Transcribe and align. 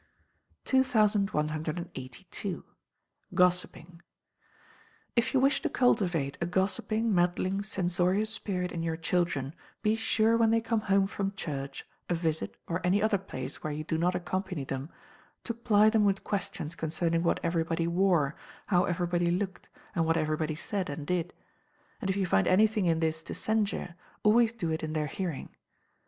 2182. 0.65 2.63
Gossiping. 3.35 4.01
If 5.15 5.35
you 5.35 5.39
wish 5.39 5.61
to 5.61 5.69
cultivate 5.69 6.39
a 6.41 6.47
gossiping, 6.47 7.13
meddling, 7.13 7.61
censorious 7.61 8.33
spirit 8.33 8.71
in 8.71 8.81
your 8.81 8.97
children, 8.97 9.53
be 9.83 9.95
sure 9.95 10.35
when 10.35 10.49
they 10.49 10.59
come 10.59 10.81
home 10.89 11.05
from 11.05 11.35
church, 11.35 11.85
a 12.09 12.15
visit, 12.15 12.57
or 12.67 12.81
any 12.83 12.99
other 12.99 13.19
place 13.19 13.61
where 13.63 13.71
you 13.71 13.83
do 13.83 13.95
not 13.95 14.15
accompany 14.15 14.63
them, 14.63 14.89
to 15.43 15.53
ply 15.53 15.87
them 15.87 16.03
with 16.03 16.23
questions 16.23 16.73
concerning 16.73 17.21
what 17.21 17.39
everybody 17.43 17.85
wore, 17.85 18.35
how 18.73 18.85
everybody 18.85 19.29
looked, 19.29 19.69
and 19.93 20.07
what 20.07 20.17
everybody 20.17 20.55
said 20.55 20.89
and 20.89 21.05
did; 21.05 21.31
and 22.01 22.09
if 22.09 22.15
you 22.17 22.25
find 22.25 22.47
anything 22.47 22.87
in 22.87 23.01
this 23.01 23.21
to 23.21 23.35
censure, 23.35 23.93
always 24.23 24.51
do 24.51 24.71
it 24.71 24.81
in 24.81 24.93
their 24.93 25.05
hearing. 25.05 25.49